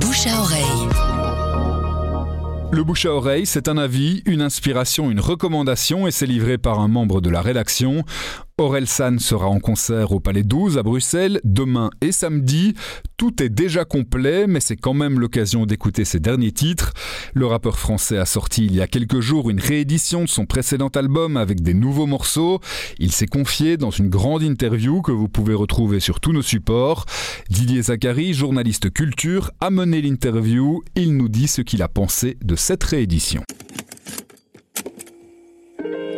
Bouche 0.00 0.28
à 0.28 0.40
oreille. 0.40 0.88
Le 2.72 2.84
bouche 2.84 3.04
à 3.04 3.12
oreille, 3.12 3.46
c'est 3.46 3.66
un 3.66 3.76
avis, 3.76 4.22
une 4.26 4.40
inspiration, 4.40 5.10
une 5.10 5.18
recommandation 5.18 6.06
et 6.06 6.12
c'est 6.12 6.26
livré 6.26 6.56
par 6.56 6.78
un 6.78 6.86
membre 6.86 7.20
de 7.20 7.28
la 7.28 7.42
rédaction. 7.42 8.04
Aurel 8.60 8.86
San 8.86 9.18
sera 9.18 9.46
en 9.46 9.58
concert 9.58 10.12
au 10.12 10.20
Palais 10.20 10.42
12 10.42 10.76
à 10.76 10.82
Bruxelles 10.82 11.40
demain 11.44 11.88
et 12.02 12.12
samedi. 12.12 12.74
Tout 13.16 13.42
est 13.42 13.48
déjà 13.48 13.86
complet, 13.86 14.46
mais 14.46 14.60
c'est 14.60 14.76
quand 14.76 14.92
même 14.92 15.18
l'occasion 15.18 15.64
d'écouter 15.64 16.04
ses 16.04 16.20
derniers 16.20 16.52
titres. 16.52 16.92
Le 17.32 17.46
rappeur 17.46 17.78
français 17.78 18.18
a 18.18 18.26
sorti 18.26 18.66
il 18.66 18.74
y 18.74 18.82
a 18.82 18.86
quelques 18.86 19.20
jours 19.20 19.48
une 19.48 19.60
réédition 19.60 20.24
de 20.24 20.28
son 20.28 20.44
précédent 20.44 20.88
album 20.88 21.38
avec 21.38 21.62
des 21.62 21.72
nouveaux 21.72 22.04
morceaux. 22.04 22.60
Il 22.98 23.12
s'est 23.12 23.26
confié 23.26 23.78
dans 23.78 23.90
une 23.90 24.10
grande 24.10 24.42
interview 24.42 25.00
que 25.00 25.12
vous 25.12 25.30
pouvez 25.30 25.54
retrouver 25.54 25.98
sur 25.98 26.20
tous 26.20 26.34
nos 26.34 26.42
supports. 26.42 27.06
Didier 27.48 27.80
Zachary, 27.80 28.34
journaliste 28.34 28.92
culture, 28.92 29.52
a 29.60 29.70
mené 29.70 30.02
l'interview. 30.02 30.82
Il 30.96 31.16
nous 31.16 31.30
dit 31.30 31.48
ce 31.48 31.62
qu'il 31.62 31.80
a 31.80 31.88
pensé 31.88 32.36
de 32.44 32.56
cette 32.56 32.84
réédition. 32.84 33.42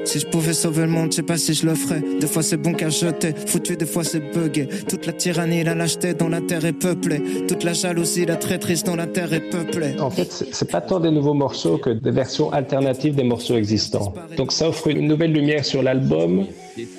Si 0.04 0.18
je 0.18 0.26
pouvais 0.26 0.52
sauver 0.52 0.82
le 0.82 0.88
monde, 0.88 1.12
je 1.12 1.16
sais 1.16 1.22
pas 1.22 1.36
si 1.36 1.54
je 1.54 1.66
le 1.66 1.74
ferais. 1.74 2.02
Des 2.20 2.26
fois 2.26 2.42
c'est 2.42 2.56
bon 2.56 2.72
qu'à 2.72 2.88
jeter, 2.88 3.34
foutu, 3.46 3.76
des 3.76 3.86
fois 3.86 4.04
c'est 4.04 4.20
bugué. 4.20 4.68
Toute 4.88 5.06
la 5.06 5.12
tyrannie, 5.12 5.62
la 5.64 5.74
lâcheté 5.74 6.14
dont 6.14 6.28
la 6.28 6.40
terre 6.40 6.64
est 6.64 6.72
peuplée. 6.72 7.22
Toute 7.46 7.64
la 7.64 7.72
jalousie, 7.72 8.26
la 8.26 8.36
traîtrise 8.36 8.84
dont 8.84 8.96
la 8.96 9.06
terre 9.06 9.32
est 9.32 9.50
peuplée. 9.50 9.98
En 10.00 10.10
fait, 10.10 10.30
c'est 10.30 10.70
pas 10.70 10.80
tant 10.80 11.00
des 11.00 11.10
nouveaux 11.10 11.34
morceaux 11.34 11.78
que 11.78 11.90
des 11.90 12.10
versions 12.10 12.52
alternatives 12.52 13.14
des 13.14 13.24
morceaux 13.24 13.56
existants. 13.56 14.12
Donc 14.36 14.52
ça 14.52 14.68
offre 14.68 14.88
une 14.88 15.06
nouvelle 15.06 15.32
lumière 15.32 15.64
sur 15.64 15.82
l'album 15.82 16.46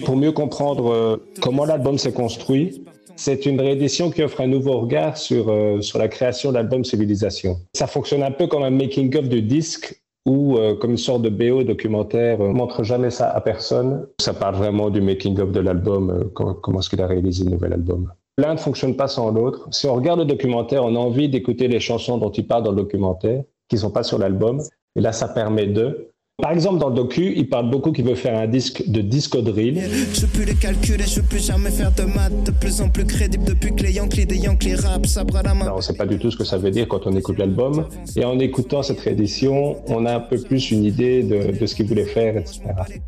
pour 0.05 0.15
mieux 0.15 0.31
comprendre 0.31 0.91
euh, 0.91 1.17
comment 1.41 1.65
l'album 1.65 1.97
s'est 1.97 2.13
construit. 2.13 2.83
C'est 3.15 3.45
une 3.45 3.61
réédition 3.61 4.09
qui 4.09 4.23
offre 4.23 4.41
un 4.41 4.47
nouveau 4.47 4.79
regard 4.79 5.17
sur, 5.17 5.49
euh, 5.49 5.81
sur 5.81 5.99
la 5.99 6.07
création 6.07 6.49
de 6.49 6.55
l'album 6.55 6.83
Civilisation. 6.83 7.59
Ça 7.73 7.87
fonctionne 7.87 8.23
un 8.23 8.31
peu 8.31 8.47
comme 8.47 8.63
un 8.63 8.71
making-of 8.71 9.29
de 9.29 9.39
disque 9.39 10.02
ou 10.25 10.57
euh, 10.57 10.75
comme 10.75 10.91
une 10.91 10.97
sorte 10.97 11.21
de 11.21 11.29
BO 11.29 11.63
documentaire, 11.63 12.41
euh, 12.41 12.53
montre 12.53 12.83
jamais 12.83 13.09
ça 13.09 13.29
à 13.29 13.41
personne. 13.41 14.07
Ça 14.19 14.33
parle 14.33 14.55
vraiment 14.55 14.89
du 14.89 15.01
making-of 15.01 15.51
de 15.51 15.59
l'album, 15.59 16.09
euh, 16.09 16.23
comment, 16.61 16.79
est-ce 16.79 16.89
qu'il 16.89 17.01
a 17.01 17.07
réalisé 17.07 17.43
le 17.43 17.51
nouvel 17.51 17.73
album. 17.73 18.11
L'un 18.37 18.53
ne 18.53 18.59
fonctionne 18.59 18.95
pas 18.95 19.07
sans 19.07 19.31
l'autre. 19.31 19.67
Si 19.71 19.87
on 19.87 19.95
regarde 19.95 20.19
le 20.19 20.25
documentaire, 20.25 20.83
on 20.83 20.95
a 20.95 20.99
envie 20.99 21.29
d'écouter 21.29 21.67
les 21.67 21.79
chansons 21.79 22.17
dont 22.17 22.31
il 22.31 22.47
parle 22.47 22.63
dans 22.63 22.71
le 22.71 22.77
documentaire, 22.77 23.43
qui 23.67 23.77
sont 23.77 23.91
pas 23.91 24.03
sur 24.03 24.17
l'album. 24.17 24.61
Et 24.95 25.01
là, 25.01 25.11
ça 25.11 25.27
permet 25.27 25.67
de. 25.67 26.12
Par 26.41 26.51
exemple, 26.51 26.79
dans 26.79 26.89
le 26.89 26.95
docu, 26.95 27.31
il 27.35 27.47
parle 27.47 27.69
beaucoup 27.69 27.91
qu'il 27.91 28.05
veut 28.05 28.15
faire 28.15 28.35
un 28.35 28.47
disque 28.47 28.83
de 28.87 29.01
disco 29.01 29.43
drill. 29.43 29.79
Je 30.13 30.25
peux 30.25 30.41
les 30.41 30.55
calculer, 30.55 31.03
je 31.05 31.21
peux 31.21 31.37
jamais 31.37 31.69
faire 31.69 31.91
de 31.91 32.05
maths. 32.05 32.43
De 32.43 32.49
plus 32.49 32.81
en 32.81 32.89
plus 32.89 33.05
crédible 33.05 33.43
depuis 33.43 33.75
que 33.75 33.83
les 33.83 33.91
Yankees 33.91 34.25
des 34.25 34.37
Yankees 34.37 34.73
rap, 34.77 35.05
ça 35.05 35.23
la 35.43 35.53
main. 35.53 35.71
on 35.71 35.79
sait 35.79 35.93
pas 35.93 36.07
du 36.07 36.17
tout 36.17 36.31
ce 36.31 36.37
que 36.37 36.43
ça 36.43 36.57
veut 36.57 36.71
dire 36.71 36.87
quand 36.87 37.05
on 37.05 37.15
écoute 37.15 37.37
l'album. 37.37 37.85
Et 38.15 38.25
en 38.25 38.39
écoutant 38.39 38.81
cette 38.81 38.99
réédition, 39.01 39.77
on 39.85 40.07
a 40.07 40.15
un 40.15 40.19
peu 40.21 40.39
plus 40.39 40.71
une 40.71 40.83
idée 40.85 41.21
de, 41.21 41.55
de 41.55 41.65
ce 41.67 41.75
qu'il 41.75 41.85
voulait 41.85 42.05
faire, 42.05 42.35
etc. 42.35 42.61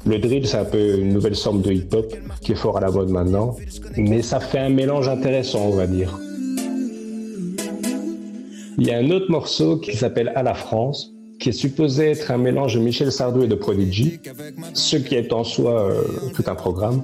Le 0.05 0.19
drill, 0.19 0.45
c'est 0.45 0.57
un 0.57 0.65
peu 0.65 0.99
une 0.99 1.11
nouvelle 1.11 1.35
forme 1.35 1.63
de 1.63 1.71
hip-hop 1.71 2.13
qui 2.41 2.51
est 2.51 2.55
fort 2.55 2.77
à 2.77 2.81
la 2.81 2.91
mode 2.91 3.09
maintenant. 3.09 3.55
Mais 3.97 4.21
ça 4.21 4.39
fait 4.39 4.59
un 4.59 4.69
mélange 4.69 5.07
intéressant, 5.07 5.61
on 5.65 5.75
va 5.75 5.87
dire. 5.87 6.15
Il 8.77 8.85
y 8.85 8.91
a 8.91 8.99
un 8.99 9.09
autre 9.09 9.31
morceau 9.31 9.77
qui 9.77 9.97
s'appelle 9.97 10.31
À 10.35 10.43
la 10.43 10.53
France 10.53 11.14
qui 11.45 11.49
est 11.49 11.51
supposé 11.51 12.05
être 12.05 12.31
un 12.31 12.39
mélange 12.39 12.73
de 12.73 12.79
Michel 12.79 13.11
Sardou 13.11 13.43
et 13.43 13.47
de 13.47 13.53
Prodigy, 13.53 14.19
ce 14.73 14.97
qui 14.97 15.13
est 15.13 15.31
en 15.31 15.43
soi 15.43 15.79
euh, 15.79 16.01
tout 16.33 16.43
un 16.47 16.55
programme, 16.55 17.03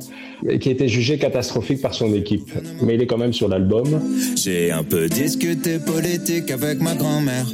et 0.50 0.58
qui 0.58 0.70
a 0.70 0.72
été 0.72 0.88
jugé 0.88 1.20
catastrophique 1.20 1.80
par 1.80 1.94
son 1.94 2.12
équipe. 2.16 2.52
Mais 2.82 2.96
il 2.96 3.04
est 3.04 3.06
quand 3.06 3.20
même 3.20 3.34
sur 3.34 3.48
l'album. 3.48 4.02
J'ai 4.36 4.72
un 4.72 4.84
peu 4.84 5.08
discuté 5.10 5.78
politique 5.78 6.50
avec 6.50 6.82
ma 6.82 6.96
grand-mère, 6.96 7.46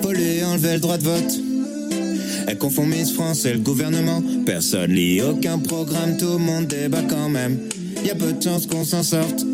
pour 0.00 0.10
lui 0.10 0.42
enlever 0.42 0.74
le 0.74 0.80
droit 0.80 0.98
de 0.98 1.04
vote. 1.04 1.40
Elle 2.48 2.58
confond 2.58 2.86
Miss 2.86 3.12
France 3.12 3.44
et 3.44 3.52
le 3.52 3.60
gouvernement. 3.60 4.20
Personne 4.44 4.90
lit 4.90 5.22
aucun 5.22 5.60
programme, 5.60 6.16
tout 6.16 6.32
le 6.32 6.38
monde 6.38 6.66
débat 6.66 7.02
quand 7.08 7.28
même. 7.28 7.56
Y 8.04 8.10
a 8.10 8.16
peu 8.16 8.32
de 8.32 8.42
chance 8.42 8.66
qu'on 8.66 8.82
s'en 8.82 9.04
sorte. 9.04 9.46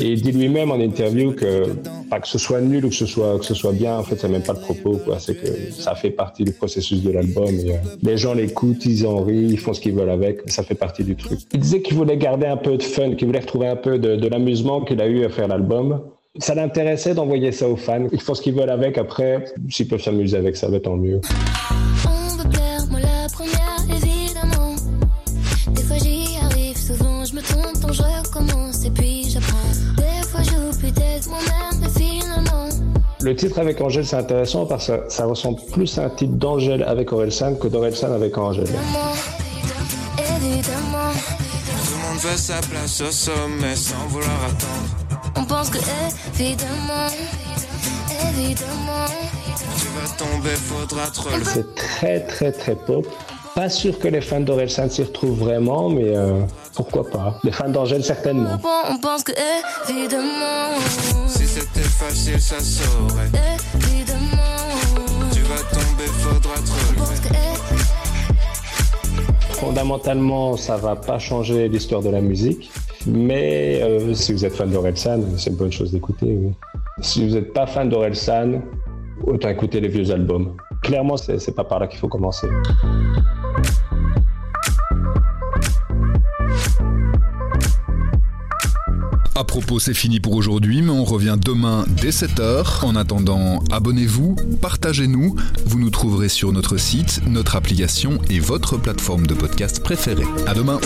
Et 0.00 0.08
il 0.08 0.22
dit 0.22 0.32
lui-même 0.32 0.72
en 0.72 0.80
interview 0.80 1.30
que 1.30 1.66
pas 2.10 2.20
que 2.20 2.28
ce 2.28 2.38
soit 2.38 2.60
nul 2.60 2.84
ou 2.84 2.88
que 2.90 2.94
ce 2.94 3.06
soit 3.06 3.38
que 3.38 3.44
ce 3.44 3.54
soit 3.54 3.72
bien, 3.72 3.96
en 3.96 4.02
fait, 4.02 4.16
c'est 4.16 4.28
même 4.28 4.42
pas 4.42 4.52
le 4.52 4.60
propos. 4.60 5.00
C'est 5.18 5.34
que 5.34 5.72
ça 5.72 5.94
fait 5.94 6.10
partie 6.10 6.44
du 6.44 6.52
processus 6.52 7.02
de 7.02 7.10
l'album. 7.10 7.46
Euh, 7.46 7.76
les 8.02 8.18
gens 8.18 8.34
l'écoutent, 8.34 8.84
ils 8.84 9.06
en 9.06 9.22
rient, 9.22 9.48
ils 9.50 9.58
font 9.58 9.72
ce 9.72 9.80
qu'ils 9.80 9.94
veulent 9.94 10.10
avec. 10.10 10.40
Ça 10.46 10.62
fait 10.62 10.74
partie 10.74 11.04
du 11.04 11.16
truc. 11.16 11.40
Il 11.52 11.60
disait 11.60 11.80
qu'il 11.80 11.96
voulait 11.96 12.18
garder 12.18 12.46
un 12.46 12.56
peu 12.56 12.76
de 12.76 12.82
fun, 12.82 13.14
qu'il 13.14 13.28
voulait 13.28 13.40
retrouver 13.40 13.68
un 13.68 13.76
peu 13.76 13.98
de, 13.98 14.16
de 14.16 14.28
l'amusement 14.28 14.82
qu'il 14.84 15.00
a 15.00 15.06
eu 15.06 15.24
à 15.24 15.30
faire 15.30 15.48
l'album. 15.48 16.00
Ça 16.38 16.54
l'intéressait 16.54 17.14
d'envoyer 17.14 17.52
ça 17.52 17.68
aux 17.68 17.76
fans. 17.76 18.06
Ils 18.12 18.20
font 18.20 18.34
ce 18.34 18.42
qu'ils 18.42 18.54
veulent 18.54 18.70
avec. 18.70 18.98
Après, 18.98 19.44
s'ils 19.68 19.88
peuvent 19.88 20.02
s'amuser 20.02 20.36
avec 20.36 20.56
ça, 20.56 20.68
va 20.68 20.80
tant 20.80 20.96
mieux. 20.96 21.20
Le 33.22 33.36
titre 33.36 33.58
avec 33.58 33.80
Angèle, 33.82 34.06
c'est 34.06 34.16
intéressant 34.16 34.64
parce 34.64 34.86
que 34.86 34.92
ça, 35.08 35.26
ressemble 35.26 35.60
plus 35.72 35.98
à 35.98 36.04
un 36.04 36.10
titre 36.10 36.32
d'Angèle 36.34 36.82
avec 36.82 37.12
Orelsan 37.12 37.54
que 37.56 37.68
d'Orelsan 37.68 38.12
avec 38.12 38.38
Angèle. 38.38 38.64
Tout 38.64 38.72
le 40.16 42.08
monde 42.08 42.18
veut 42.22 42.36
sa 42.36 42.60
place 42.60 43.02
au 43.02 43.10
sommet 43.10 43.76
sans 43.76 44.06
vouloir 44.08 44.30
attendre. 44.46 44.88
On 45.36 45.44
pense 45.44 45.68
que 45.68 45.78
évidemment, 46.40 47.08
évidemment, 48.30 49.06
tu 49.76 49.86
vas 49.94 50.08
tomber, 50.16 50.56
faudra 50.56 51.06
te 51.08 51.20
relever. 51.20 51.44
C'est 51.44 51.74
très 51.74 52.20
très 52.20 52.52
très 52.52 52.74
pop. 52.74 53.06
Pas 53.54 53.68
sûr 53.68 53.98
que 53.98 54.08
les 54.08 54.20
fans 54.20 54.40
d'Orelsan 54.40 54.88
s'y 54.88 55.02
retrouvent 55.02 55.38
vraiment, 55.38 55.88
mais 55.88 56.16
euh, 56.16 56.40
pourquoi 56.74 57.08
pas. 57.08 57.38
Les 57.42 57.50
fans 57.50 57.68
d'Angèle, 57.68 58.04
certainement. 58.04 58.58
On 58.88 58.98
pense 58.98 59.24
que 59.24 59.32
évidemment, 59.88 60.78
si 61.26 61.46
c'était 61.46 61.80
facile, 61.80 62.40
ça 62.40 62.60
saurait. 62.60 63.28
Évidemment, 63.74 64.20
tu 65.32 65.40
vas 65.42 65.62
tomber, 65.70 66.06
faudra 66.18 66.54
te 66.54 66.70
relever. 66.70 67.10
Fondamentalement, 69.50 70.56
ça 70.56 70.76
va 70.76 70.96
pas 70.96 71.18
changer 71.18 71.68
l'histoire 71.68 72.02
de 72.02 72.08
la 72.08 72.20
musique, 72.20 72.70
mais 73.06 73.80
euh, 73.82 74.14
si 74.14 74.32
vous 74.32 74.44
êtes 74.44 74.54
fan 74.54 74.70
d'Orelsan, 74.70 75.20
c'est 75.36 75.50
une 75.50 75.56
bonne 75.56 75.72
chose 75.72 75.92
d'écouter. 75.92 76.38
Oui. 76.40 76.52
Si 77.02 77.26
vous 77.26 77.34
n'êtes 77.34 77.52
pas 77.52 77.66
fan 77.66 77.88
d'Orelsan, 77.88 78.62
autant 79.26 79.48
écouter 79.48 79.80
les 79.80 79.88
vieux 79.88 80.10
albums. 80.10 80.56
Clairement, 80.82 81.16
c'est 81.16 81.54
pas 81.54 81.64
par 81.64 81.78
là 81.78 81.86
qu'il 81.86 81.98
faut 81.98 82.08
commencer. 82.08 82.48
À 89.40 89.44
propos, 89.44 89.78
c'est 89.78 89.94
fini 89.94 90.20
pour 90.20 90.34
aujourd'hui, 90.34 90.82
mais 90.82 90.90
on 90.90 91.02
revient 91.02 91.36
demain 91.42 91.86
dès 91.88 92.10
7h. 92.10 92.84
En 92.84 92.94
attendant, 92.94 93.60
abonnez-vous, 93.72 94.36
partagez-nous. 94.60 95.34
Vous 95.64 95.78
nous 95.78 95.88
trouverez 95.88 96.28
sur 96.28 96.52
notre 96.52 96.76
site, 96.76 97.22
notre 97.26 97.56
application 97.56 98.18
et 98.28 98.38
votre 98.38 98.76
plateforme 98.76 99.26
de 99.26 99.32
podcast 99.32 99.82
préférée. 99.82 100.26
À 100.46 100.52
demain! 100.52 100.78